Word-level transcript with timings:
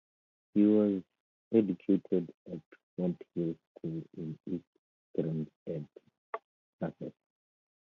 He 0.55 0.65
was 0.65 1.03
educated 1.53 2.33
at 2.51 2.59
Fonthill 2.97 3.53
School 3.77 4.01
in 4.17 4.39
East 4.47 4.65
Grinstead, 5.13 5.87
Sussex. 6.79 7.13